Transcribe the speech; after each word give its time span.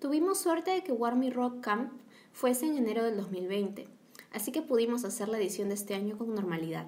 Tuvimos 0.00 0.38
suerte 0.38 0.70
de 0.70 0.84
que 0.84 0.92
Warmy 0.92 1.28
Rock 1.28 1.60
Camp 1.60 1.90
fuese 2.30 2.66
en 2.66 2.76
enero 2.76 3.02
del 3.02 3.16
2020, 3.16 3.88
así 4.30 4.52
que 4.52 4.62
pudimos 4.62 5.04
hacer 5.04 5.28
la 5.28 5.38
edición 5.38 5.70
de 5.70 5.74
este 5.74 5.96
año 5.96 6.16
con 6.16 6.36
normalidad. 6.36 6.86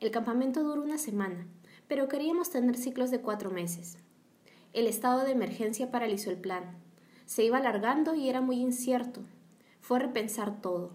El 0.00 0.10
campamento 0.10 0.62
duró 0.62 0.82
una 0.82 0.98
semana, 0.98 1.46
pero 1.88 2.08
queríamos 2.08 2.50
tener 2.50 2.76
ciclos 2.76 3.10
de 3.10 3.22
cuatro 3.22 3.50
meses. 3.50 3.96
El 4.74 4.86
estado 4.86 5.24
de 5.24 5.32
emergencia 5.32 5.90
paralizó 5.90 6.28
el 6.28 6.36
plan. 6.36 6.76
Se 7.24 7.42
iba 7.42 7.56
alargando 7.56 8.14
y 8.14 8.28
era 8.28 8.42
muy 8.42 8.56
incierto. 8.56 9.22
Fue 9.80 9.98
repensar 9.98 10.60
todo. 10.60 10.90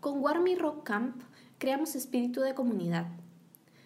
Con 0.00 0.20
Warmy 0.20 0.54
Rock 0.54 0.84
Camp 0.84 1.20
creamos 1.58 1.94
espíritu 1.94 2.40
de 2.40 2.54
comunidad. 2.54 3.08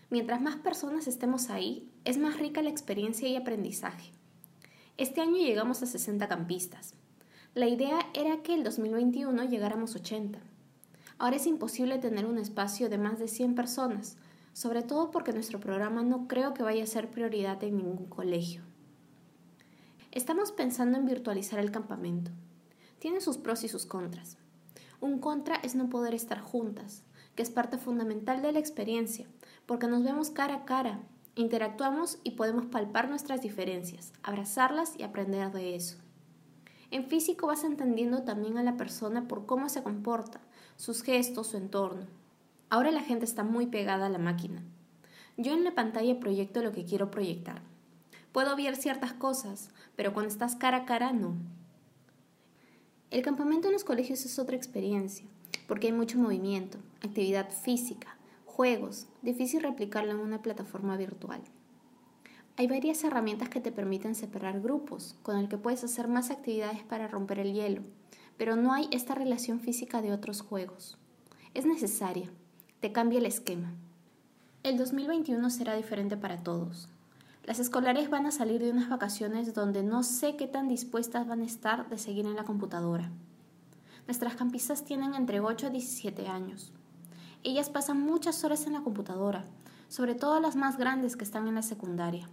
Mientras 0.09 0.41
más 0.41 0.55
personas 0.55 1.09
estemos 1.09 1.51
ahí, 1.51 1.91
es 2.05 2.17
más 2.17 2.39
rica 2.39 2.63
la 2.63 2.71
experiencia 2.71 3.29
y 3.29 3.35
aprendizaje. 3.35 4.13
Este 4.97 5.21
año 5.21 5.39
llegamos 5.39 5.83
a 5.83 5.87
60 5.87 6.29
campistas. 6.29 6.95
La 7.53 7.67
idea 7.67 7.99
era 8.15 8.45
que 8.45 8.55
el 8.55 8.63
2021 8.63 9.43
llegáramos 9.43 9.97
80. 9.97 10.39
Ahora 11.19 11.35
es 11.35 11.49
imposible 11.49 11.99
tener 11.99 12.27
un 12.27 12.39
espacio 12.39 12.89
de 12.89 12.97
más 12.97 13.19
de 13.19 13.27
100 13.27 13.57
personas, 13.57 14.17
sobre 14.53 14.83
todo 14.83 15.11
porque 15.11 15.33
nuestro 15.33 15.59
programa 15.59 16.05
no 16.05 16.29
creo 16.29 16.55
que 16.55 16.63
vaya 16.63 16.85
a 16.85 16.87
ser 16.87 17.11
prioridad 17.11 17.65
en 17.65 17.79
ningún 17.79 18.07
colegio. 18.07 18.63
Estamos 20.13 20.53
pensando 20.53 20.97
en 20.97 21.07
virtualizar 21.07 21.59
el 21.59 21.73
campamento. 21.73 22.31
Tiene 23.01 23.21
sus 23.21 23.37
pros 23.37 23.65
y 23.65 23.69
sus 23.69 23.87
contras. 23.87 24.37
Un 25.01 25.19
contra 25.19 25.57
es 25.57 25.75
no 25.75 25.89
poder 25.89 26.15
estar 26.15 26.41
juntas, 26.41 27.03
que 27.35 27.43
es 27.43 27.51
parte 27.51 27.79
fundamental 27.79 28.43
de 28.43 28.53
la 28.53 28.61
experiencia, 28.61 29.27
porque 29.67 29.89
nos 29.89 30.05
vemos 30.05 30.31
cara 30.31 30.55
a 30.55 30.65
cara 30.65 31.01
Interactuamos 31.37 32.19
y 32.23 32.33
podemos 32.33 32.67
palpar 32.67 33.09
nuestras 33.09 33.43
diferencias, 33.43 34.13
abrazarlas 34.23 34.95
y 34.97 35.03
aprender 35.03 35.51
de 35.51 35.75
eso. 35.75 35.99
En 36.93 37.07
físico 37.07 37.49
vas 37.49 37.65
entendiendo 37.65 38.23
también 38.23 38.57
a 38.57 38.63
la 38.63 38.77
persona 38.77 39.27
por 39.27 39.45
cómo 39.45 39.69
se 39.69 39.83
comporta, 39.83 40.41
sus 40.77 41.03
gestos, 41.03 41.49
su 41.49 41.57
entorno. 41.57 42.07
Ahora 42.71 42.93
la 42.93 43.03
gente 43.03 43.25
está 43.25 43.43
muy 43.43 43.67
pegada 43.67 44.07
a 44.07 44.11
la 44.11 44.19
máquina. 44.19 44.63
Yo 45.37 45.53
en 45.53 45.65
la 45.65 45.75
pantalla 45.75 46.21
proyecto 46.21 46.63
lo 46.63 46.71
que 46.71 46.85
quiero 46.85 47.11
proyectar. 47.11 47.63
Puedo 48.31 48.55
ver 48.55 48.77
ciertas 48.77 49.13
cosas, 49.13 49.71
pero 49.97 50.13
cuando 50.13 50.31
estás 50.31 50.55
cara 50.55 50.79
a 50.79 50.85
cara 50.85 51.13
no. 51.13 51.35
El 53.11 53.23
campamento 53.23 53.67
en 53.67 53.73
los 53.73 53.83
colegios 53.83 54.25
es 54.25 54.39
otra 54.39 54.57
experiencia, 54.57 55.27
porque 55.67 55.89
hay 55.89 55.93
mucho 55.93 56.19
movimiento, 56.19 56.79
actividad 57.03 57.51
física, 57.51 58.17
juegos, 58.55 59.09
difícil 59.21 59.65
replicarlo 59.65 60.13
en 60.13 60.21
una 60.21 60.41
plataforma 60.41 60.97
virtual. 60.97 61.41
Hay 62.57 62.69
varias 62.69 63.03
herramientas 63.03 63.49
que 63.49 63.61
te 63.61 63.73
permiten 63.73 64.15
separar 64.15 64.61
grupos, 64.61 65.17
con 65.25 65.37
el 65.39 65.49
que 65.49 65.59
puedes 65.59 65.83
hacer 65.83 66.07
más 66.07 66.31
actividades 66.31 66.85
para 66.85 67.09
romper 67.09 67.41
el 67.41 67.53
hielo, 67.53 67.83
pero 68.37 68.55
no 68.55 68.73
hay 68.73 68.87
esta 68.93 69.17
relación 69.17 69.59
física 69.59 70.03
de 70.03 70.13
otros 70.13 70.41
juegos. 70.41 70.97
Es 71.53 71.67
necesaria, 71.67 72.31
te 72.79 72.93
cambia 72.93 73.19
el 73.19 73.27
esquema. 73.27 73.73
El 74.63 74.79
2021 74.79 75.51
será 75.51 75.75
diferente 75.75 76.17
para 76.17 76.45
todos. 76.45 76.89
Las 77.43 77.59
escolares 77.59 78.09
van 78.09 78.25
a 78.25 78.31
salir 78.31 78.63
de 78.63 78.71
unas 78.71 78.89
vacaciones 78.89 79.53
donde 79.53 79.83
no 79.83 80.05
sé 80.05 80.37
qué 80.37 80.47
tan 80.47 80.69
dispuestas 80.69 81.27
van 81.27 81.41
a 81.41 81.47
estar 81.47 81.89
de 81.89 81.99
seguir 81.99 82.25
en 82.25 82.37
la 82.37 82.45
computadora. 82.45 83.11
Nuestras 84.07 84.37
campistas 84.37 84.85
tienen 84.85 85.15
entre 85.15 85.41
8 85.41 85.67
a 85.67 85.71
17 85.71 86.29
años. 86.29 86.73
Ellas 87.45 87.69
pasan 87.69 88.01
muchas 88.01 88.43
horas 88.43 88.67
en 88.67 88.73
la 88.73 88.81
computadora, 88.81 89.45
sobre 89.89 90.15
todo 90.15 90.41
las 90.41 90.57
más 90.57 90.79
grandes 90.79 91.15
que 91.15 91.25
están 91.25 91.47
en 91.47 91.55
la 91.55 91.63
secundaria. 91.63 92.31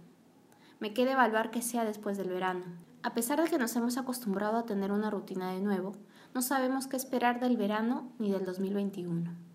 Me 0.80 0.94
queda 0.94 1.12
evaluar 1.12 1.50
que 1.50 1.60
sea 1.60 1.84
después 1.84 2.16
del 2.16 2.30
verano. 2.30 2.64
A 3.02 3.12
pesar 3.12 3.42
de 3.42 3.50
que 3.50 3.58
nos 3.58 3.76
hemos 3.76 3.98
acostumbrado 3.98 4.56
a 4.56 4.64
tener 4.64 4.90
una 4.90 5.10
rutina 5.10 5.52
de 5.52 5.60
nuevo, 5.60 5.92
no 6.34 6.40
sabemos 6.40 6.86
qué 6.86 6.96
esperar 6.96 7.40
del 7.40 7.58
verano 7.58 8.10
ni 8.18 8.32
del 8.32 8.46
2021. 8.46 9.51